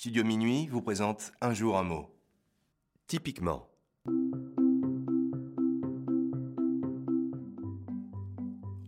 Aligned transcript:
Studio 0.00 0.24
Minuit 0.24 0.66
vous 0.68 0.80
présente 0.80 1.30
Un 1.42 1.52
jour 1.52 1.76
un 1.76 1.82
mot. 1.82 2.08
Typiquement. 3.06 3.68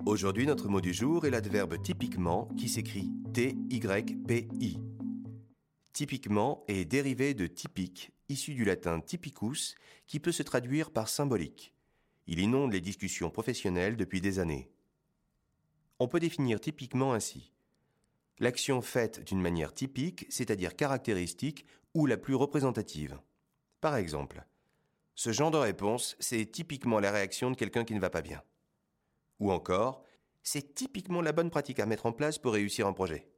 Aujourd'hui, 0.06 0.46
notre 0.46 0.70
mot 0.70 0.80
du 0.80 0.94
jour 0.94 1.26
est 1.26 1.30
l'adverbe 1.30 1.82
typiquement 1.82 2.46
qui 2.56 2.70
s'écrit 2.70 3.12
T-Y-P-I. 3.34 4.78
Typiquement 5.92 6.64
est 6.66 6.86
dérivé 6.86 7.34
de 7.34 7.46
typique, 7.46 8.12
issu 8.30 8.54
du 8.54 8.64
latin 8.64 8.98
typicus, 9.00 9.74
qui 10.06 10.18
peut 10.18 10.32
se 10.32 10.42
traduire 10.42 10.90
par 10.90 11.10
symbolique. 11.10 11.74
Il 12.26 12.40
inonde 12.40 12.72
les 12.72 12.80
discussions 12.80 13.28
professionnelles 13.28 13.98
depuis 13.98 14.22
des 14.22 14.38
années. 14.38 14.72
On 15.98 16.08
peut 16.08 16.20
définir 16.20 16.58
typiquement 16.58 17.12
ainsi 17.12 17.52
l'action 18.42 18.82
faite 18.82 19.24
d'une 19.24 19.40
manière 19.40 19.72
typique, 19.72 20.26
c'est-à-dire 20.28 20.74
caractéristique 20.74 21.64
ou 21.94 22.06
la 22.06 22.16
plus 22.16 22.34
représentative. 22.34 23.20
Par 23.80 23.94
exemple, 23.94 24.44
ce 25.14 25.30
genre 25.30 25.52
de 25.52 25.58
réponse, 25.58 26.16
c'est 26.18 26.44
typiquement 26.46 26.98
la 26.98 27.12
réaction 27.12 27.52
de 27.52 27.56
quelqu'un 27.56 27.84
qui 27.84 27.94
ne 27.94 28.00
va 28.00 28.10
pas 28.10 28.20
bien. 28.20 28.42
Ou 29.38 29.52
encore, 29.52 30.02
c'est 30.42 30.74
typiquement 30.74 31.22
la 31.22 31.30
bonne 31.30 31.50
pratique 31.50 31.78
à 31.78 31.86
mettre 31.86 32.04
en 32.04 32.12
place 32.12 32.38
pour 32.38 32.54
réussir 32.54 32.88
un 32.88 32.92
projet. 32.92 33.28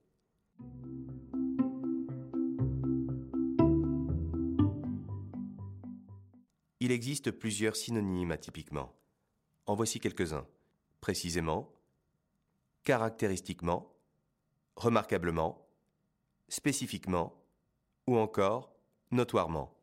Il 6.81 6.91
existe 6.91 7.31
plusieurs 7.31 7.77
synonymes 7.77 8.33
atypiquement. 8.33 8.95
En 9.67 9.75
voici 9.75 10.01
quelques-uns. 10.01 10.47
Précisément, 11.03 11.71
caractéristiquement, 12.85 13.94
remarquablement, 14.85 15.67
spécifiquement 16.49 17.43
ou 18.07 18.17
encore 18.19 18.73
notoirement. 19.11 19.75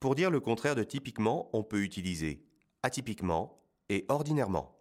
Pour 0.00 0.14
dire 0.14 0.30
le 0.30 0.40
contraire 0.40 0.74
de 0.74 0.82
typiquement, 0.82 1.50
on 1.52 1.62
peut 1.62 1.82
utiliser 1.82 2.44
atypiquement 2.82 3.62
et 3.88 4.04
ordinairement. 4.08 4.78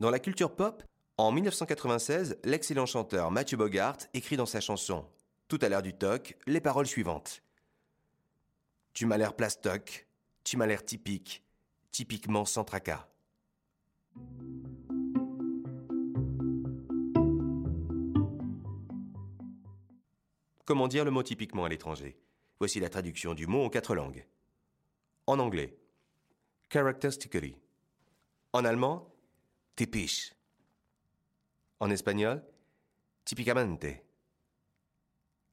Dans 0.00 0.10
la 0.10 0.18
culture 0.18 0.56
pop, 0.56 0.82
en 1.18 1.30
1996, 1.30 2.38
l'excellent 2.42 2.86
chanteur 2.86 3.30
Matthew 3.30 3.54
Bogart 3.54 3.98
écrit 4.14 4.36
dans 4.36 4.46
sa 4.46 4.60
chanson 4.60 5.06
Tout 5.46 5.58
à 5.62 5.68
l'heure 5.68 5.82
du 5.82 5.92
toc 5.92 6.36
les 6.46 6.60
paroles 6.60 6.88
suivantes. 6.88 7.42
Tu 8.94 9.06
m'as 9.06 9.18
l'air 9.18 9.34
plastoc, 9.34 10.08
tu 10.42 10.56
m'as 10.56 10.66
l'air 10.66 10.84
typique, 10.84 11.44
typiquement 11.92 12.44
sans 12.44 12.64
tracas. 12.64 13.06
Comment 20.64 20.88
dire 20.88 21.04
le 21.04 21.10
mot 21.10 21.22
typiquement 21.22 21.64
à 21.64 21.68
l'étranger? 21.68 22.18
Voici 22.58 22.80
la 22.80 22.88
traduction 22.88 23.34
du 23.34 23.46
mot 23.46 23.64
en 23.64 23.68
quatre 23.68 23.94
langues. 23.94 24.26
En 25.26 25.38
anglais, 25.38 25.76
characteristically. 26.70 27.56
En 28.52 28.64
allemand, 28.64 29.12
typisch. 29.76 30.34
En 31.80 31.90
espagnol, 31.90 32.42
tipicamente. 33.24 34.04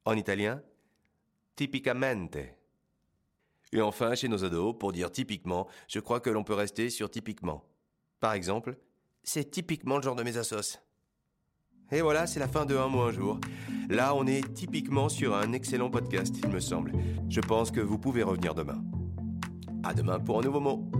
En 0.05 0.15
italien, 0.15 0.63
tipicamente. 1.55 2.58
Et 3.71 3.81
enfin, 3.81 4.15
chez 4.15 4.27
nos 4.27 4.43
ados, 4.43 4.75
pour 4.77 4.91
dire 4.91 5.11
typiquement, 5.11 5.67
je 5.87 5.99
crois 5.99 6.19
que 6.19 6.29
l'on 6.29 6.43
peut 6.43 6.53
rester 6.53 6.89
sur 6.89 7.09
typiquement. 7.09 7.63
Par 8.19 8.33
exemple, 8.33 8.77
c'est 9.23 9.51
typiquement 9.51 9.97
le 9.97 10.03
genre 10.03 10.15
de 10.15 10.23
mes 10.23 10.37
assos. 10.37 10.79
Et 11.91 12.01
voilà, 12.01 12.27
c'est 12.27 12.39
la 12.39 12.47
fin 12.47 12.65
de 12.65 12.75
Un 12.75 12.87
mot 12.87 13.01
un 13.01 13.11
jour. 13.11 13.39
Là, 13.89 14.13
on 14.15 14.27
est 14.27 14.53
typiquement 14.53 15.09
sur 15.09 15.35
un 15.35 15.53
excellent 15.53 15.89
podcast, 15.89 16.35
il 16.43 16.49
me 16.49 16.59
semble. 16.59 16.93
Je 17.29 17.41
pense 17.41 17.71
que 17.71 17.79
vous 17.81 17.97
pouvez 17.97 18.23
revenir 18.23 18.53
demain. 18.53 18.83
À 19.83 19.93
demain 19.93 20.19
pour 20.19 20.39
un 20.39 20.41
nouveau 20.41 20.59
mot. 20.59 20.91